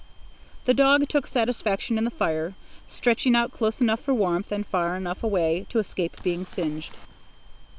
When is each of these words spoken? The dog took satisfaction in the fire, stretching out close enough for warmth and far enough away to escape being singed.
The 0.65 0.73
dog 0.73 1.07
took 1.09 1.27
satisfaction 1.27 1.99
in 1.99 2.05
the 2.05 2.09
fire, 2.09 2.55
stretching 2.87 3.35
out 3.35 3.51
close 3.51 3.79
enough 3.79 3.99
for 3.99 4.15
warmth 4.15 4.51
and 4.51 4.65
far 4.65 4.95
enough 4.95 5.23
away 5.23 5.67
to 5.69 5.77
escape 5.77 6.23
being 6.23 6.43
singed. 6.43 6.95